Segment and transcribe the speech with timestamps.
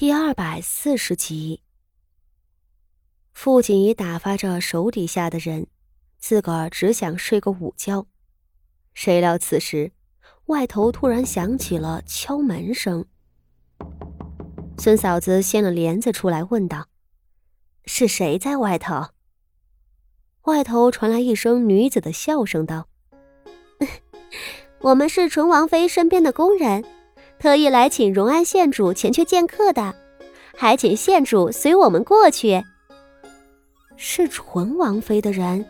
[0.00, 1.60] 第二百四十集，
[3.32, 5.66] 傅锦仪打发着手底下的人，
[6.20, 8.06] 自个儿只想睡个午觉。
[8.94, 9.90] 谁料此时，
[10.46, 13.06] 外头突然响起了敲门声。
[14.78, 16.86] 孙嫂子掀了帘子出来，问道
[17.84, 19.08] ：“是谁在外头？”
[20.46, 22.86] 外头传来一声女子的笑声，道
[24.78, 26.84] ：“我们是纯王妃身边的宫人。”
[27.38, 29.94] 特意来请荣安县主前去见客的，
[30.56, 32.62] 还请县主随我们过去。
[33.96, 35.64] 是纯王妃的人。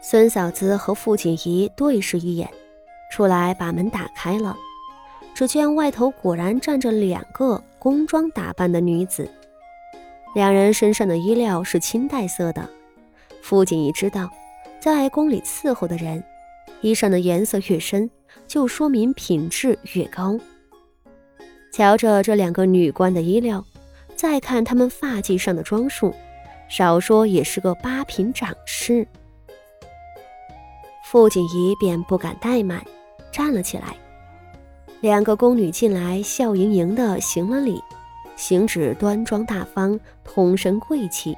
[0.00, 2.48] 孙嫂子和傅锦仪对视一眼，
[3.10, 4.56] 出来把门打开了。
[5.34, 9.28] 只见外头果然站着两个宫装打扮的女子，
[10.34, 12.68] 两人身上的衣料是青黛色的。
[13.42, 14.30] 傅锦仪知道，
[14.80, 16.22] 在宫里伺候的人，
[16.80, 18.10] 衣裳的颜色越深。
[18.46, 20.38] 就说明品质越高。
[21.72, 23.64] 瞧着这两个女官的衣料，
[24.14, 26.14] 再看她们发髻上的装束，
[26.68, 29.06] 少说也是个八品长侍。
[31.04, 32.82] 傅锦仪便不敢怠慢，
[33.30, 33.94] 站了起来。
[35.00, 37.80] 两个宫女进来，笑盈盈的行了礼，
[38.36, 41.36] 行止端庄大方，通身贵气，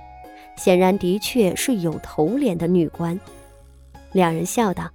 [0.57, 3.19] 显然的确是有头脸的女官。
[4.12, 4.89] 两人笑道。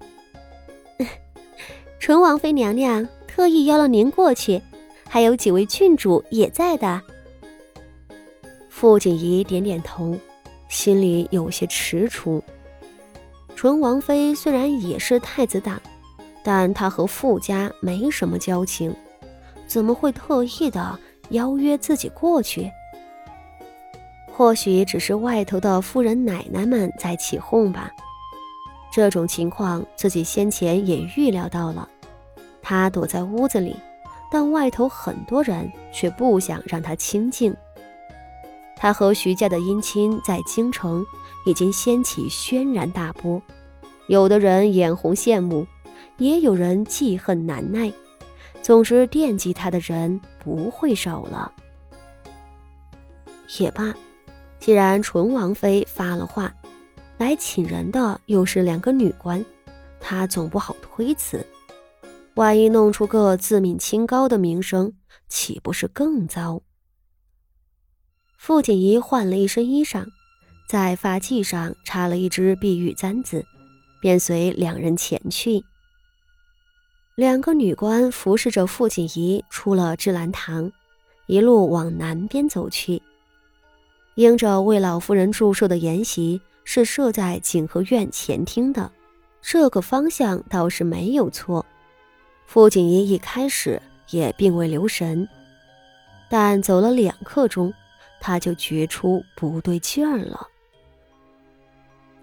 [2.04, 4.62] 纯王妃娘娘特意邀了您过去，
[5.08, 7.02] 还有几位郡主也在的。
[8.68, 10.14] 傅锦仪点点头，
[10.68, 12.42] 心里有些踟蹰。
[13.56, 15.82] 纯王妃虽然也是太子党，
[16.44, 18.94] 但她和傅家没什么交情，
[19.66, 22.70] 怎么会特意的邀约自己过去？
[24.30, 27.90] 或许只是外头的夫人奶奶们在起哄吧。
[28.92, 31.88] 这种情况自己先前也预料到了。
[32.64, 33.75] 他躲在屋子里，
[34.31, 37.55] 但外头很多人却不想让他清静。
[38.75, 41.05] 他和徐家的姻亲在京城
[41.45, 43.42] 已经掀起轩然大波，
[44.08, 45.67] 有的人眼红羡慕，
[46.17, 47.92] 也有人记恨难耐。
[48.61, 51.52] 总之，惦记他的人不会少了。
[53.59, 53.93] 也罢，
[54.58, 56.54] 既然纯王妃发了话，
[57.17, 59.43] 来请人的又是两个女官，
[59.99, 61.45] 他总不好推辞。
[62.36, 64.94] 万一弄出个自命清高的名声，
[65.30, 66.64] 岂不是更糟？
[68.38, 70.08] 傅锦仪换了一身衣裳，
[70.67, 73.45] 在发髻上插了一支碧玉簪子，
[74.02, 75.64] 便随两人前去。
[77.16, 80.71] 两个女官服侍着傅锦仪出了芝兰堂，
[81.27, 83.00] 一路往南边走去。
[84.15, 88.92] 应着为老夫人祝寿的筵席是设在景和院前厅的，
[89.39, 91.64] 这个方向倒是没有错。
[92.45, 93.81] 傅锦衣一开始
[94.11, 95.27] 也并未留神，
[96.30, 97.73] 但走了两刻钟，
[98.20, 100.48] 他就觉出不对劲儿了。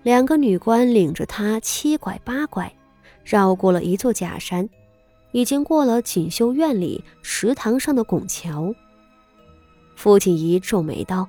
[0.03, 2.73] 两个女官领着他七拐八拐，
[3.25, 4.69] 绕过了一座假山，
[5.33, 8.73] 已经过了锦绣院里池塘上的拱桥。
[9.97, 11.29] 傅锦仪皱眉道：“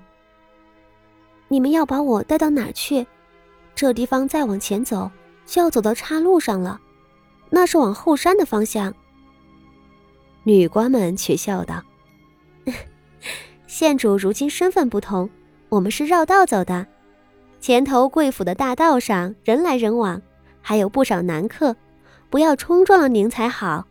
[1.49, 3.05] 你们要把我带到哪儿去？
[3.73, 5.11] 这地方再往前走，
[5.45, 6.79] 就要走到岔路上了。”
[7.51, 8.91] 那是往后山的方向。
[10.43, 11.83] 女官们却笑道
[13.67, 15.29] ：“县主如今身份不同，
[15.69, 16.87] 我们是绕道走的。
[17.59, 20.19] 前头贵府的大道上人来人往，
[20.61, 21.75] 还有不少男客，
[22.31, 23.85] 不要冲撞了您才好。”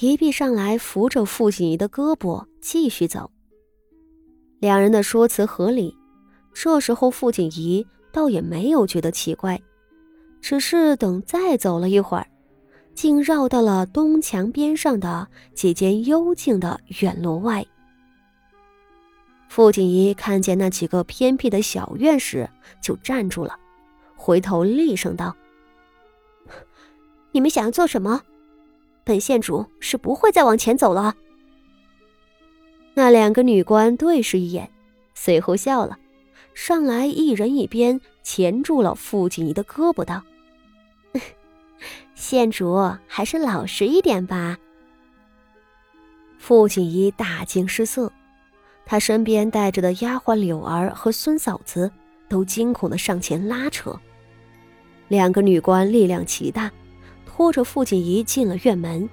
[0.00, 3.30] 一臂上来扶着傅锦仪的胳膊，继续走。
[4.58, 5.96] 两人的说辞合理，
[6.52, 9.60] 这时候傅锦仪倒也没有觉得奇怪。
[10.44, 12.26] 只是等再走了一会儿，
[12.94, 17.64] 竟绕到了东墙边上的几间幽静的院落外。
[19.48, 22.46] 傅锦仪看见那几个偏僻的小院时，
[22.82, 23.58] 就站住了，
[24.16, 25.34] 回头厉声道
[27.32, 28.20] ：“你们想要做什么？
[29.02, 31.16] 本县主是不会再往前走了。”
[32.92, 34.70] 那两个女官对视一眼，
[35.14, 35.98] 随后笑了，
[36.52, 40.22] 上来一人一边钳住了傅锦仪的胳膊，道。
[42.14, 42.76] 县主
[43.06, 44.56] 还是老实一点吧。
[46.38, 48.12] 傅锦衣大惊失色，
[48.84, 51.90] 他身边带着的丫鬟柳儿和孙嫂子
[52.28, 53.98] 都惊恐的上前拉扯。
[55.08, 56.70] 两个女官力量奇大，
[57.24, 59.08] 拖着傅锦仪进了院门，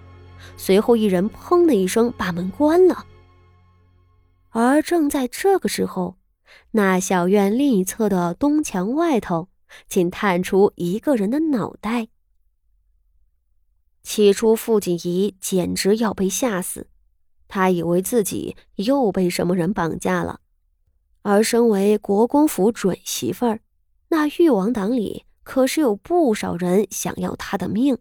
[0.58, 3.06] 随后一人砰的一声把门关了。
[4.50, 6.18] 而正在这个时候，
[6.72, 9.48] 那小院另一侧的东墙外头，
[9.88, 12.08] 竟探出一个人的脑袋。
[14.04, 16.88] 起初，傅锦仪简直要被吓死，
[17.48, 20.42] 他以为自己又被什么人绑架了，
[21.22, 23.60] 而身为国公府准媳妇儿，
[24.10, 27.98] 那誉王党里可是有不少人想要他的命。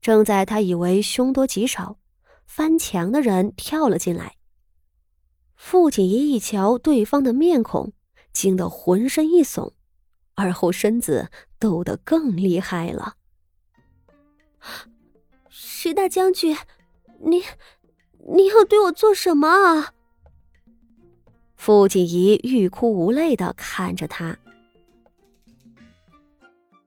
[0.00, 1.98] 正在他以为凶多吉少，
[2.46, 4.36] 翻墙的人跳了进来。
[5.56, 7.92] 傅锦仪一瞧对方的面孔，
[8.32, 9.72] 惊得浑身一耸，
[10.34, 13.16] 而后身子抖得更厉害了。
[15.48, 16.56] 徐大将军，
[17.20, 17.42] 你
[18.34, 19.92] 你要对我做什么啊？
[21.56, 24.38] 傅锦仪欲哭无泪的看着他。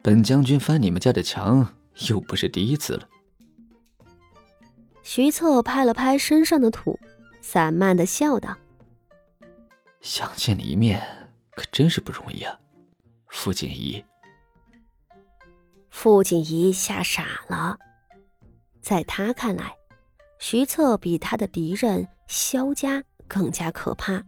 [0.01, 1.75] 本将军翻你们家的墙，
[2.09, 3.07] 又不是第一次了。
[5.01, 6.99] 徐策拍了拍身上的土，
[7.41, 8.57] 散漫的笑道。
[10.01, 11.01] 想见你一面，
[11.51, 12.59] 可真是不容易啊，
[13.27, 14.03] 傅锦仪。
[15.94, 17.78] 傅锦仪吓傻了，
[18.81, 19.75] 在他看来，
[20.40, 24.22] 徐策比他的敌人萧家更加可怕。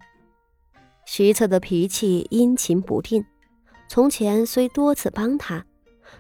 [1.05, 3.25] 徐策的脾气阴晴不定，
[3.89, 5.65] 从前虽多次帮他，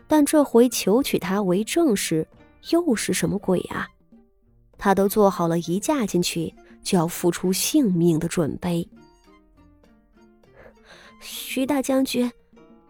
[0.07, 2.27] 但这回求娶她为正室，
[2.71, 3.87] 又是什么鬼啊？
[4.79, 6.53] 他都做好了一嫁进去
[6.83, 8.89] 就要付出性命的准备。
[11.21, 12.29] 徐大将军，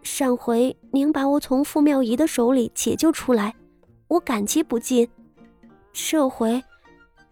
[0.06, 3.56] 上回您把我从傅妙仪的手里解救出来，
[4.06, 5.08] 我感激不尽。
[5.92, 6.62] 这回，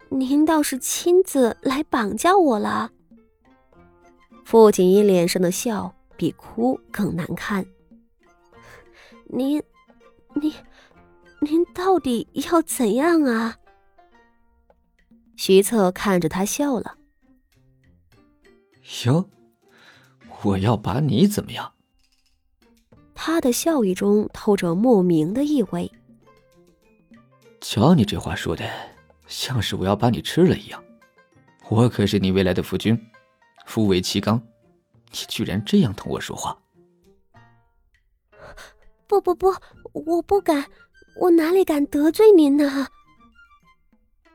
[0.08, 2.90] 您倒是亲自来绑架我了。
[4.44, 7.64] 傅锦衣脸上的笑比哭更难看。
[9.26, 9.62] 您，
[10.34, 10.52] 您，
[11.40, 13.56] 您到底要怎样啊？
[15.36, 16.98] 徐策看着他笑了。
[19.06, 19.30] 哟。
[20.42, 21.73] 我要把你怎么样？
[23.14, 25.90] 他的笑意中透着莫名的意味。
[27.60, 28.68] 瞧你这话说的，
[29.26, 30.82] 像是我要把你吃了一样。
[31.68, 32.98] 我可是你未来的夫君，
[33.66, 34.40] 夫为妻纲，
[35.10, 36.58] 你居然这样同我说话？
[39.06, 39.54] 不不不，
[39.92, 40.66] 我不敢，
[41.20, 42.88] 我哪里敢得罪您呢？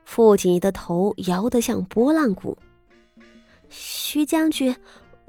[0.06, 2.58] 傅锦仪的头摇得像拨浪鼓。
[3.70, 4.76] 徐将军。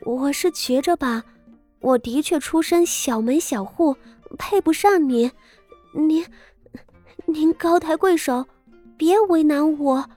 [0.07, 1.23] 我是觉着吧，
[1.81, 3.97] 我的确出身小门小户，
[4.39, 5.31] 配不上您。
[5.93, 6.25] 您，
[7.27, 8.47] 您高抬贵手，
[8.97, 10.11] 别为难我。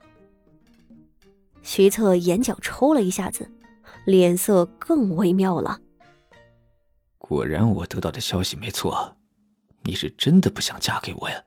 [1.62, 3.50] 徐策眼角抽了一下子，
[4.06, 5.80] 脸色更微妙了。
[7.18, 9.16] 果然，我得到的消息没错，
[9.84, 11.44] 你是真的不想嫁给我呀？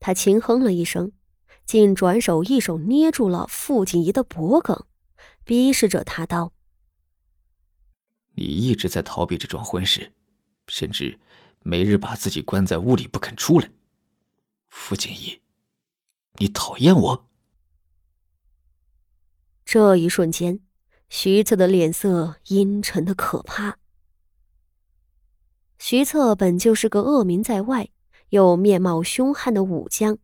[0.00, 1.12] 他轻哼了一声，
[1.66, 4.74] 竟转手一手捏住了傅锦仪的脖颈。
[5.44, 6.52] 逼视着他道
[8.38, 10.12] ：“你一直在逃避这桩婚事，
[10.68, 11.18] 甚至
[11.62, 13.68] 每日把自己关在屋里不肯出来。
[14.68, 15.40] 傅景逸，
[16.36, 17.26] 你讨厌我？”
[19.66, 20.60] 这一瞬间，
[21.08, 23.78] 徐策的脸色阴沉的可怕。
[25.78, 27.88] 徐策本就是个恶名在外
[28.30, 30.18] 又面貌凶悍的武将，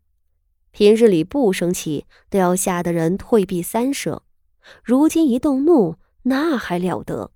[0.70, 4.22] 平日里不生气都要吓得人退避三舍。
[4.82, 7.32] 如今一动怒，那还了得！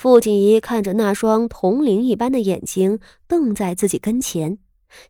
[0.00, 4.58] 傅锦仪看着那双铜铃一般的眼睛瞪在自己跟前，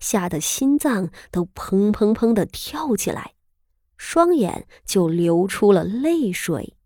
[0.00, 3.35] 吓得心脏都砰砰砰的跳起来，
[3.99, 6.77] 双眼就流出了泪水。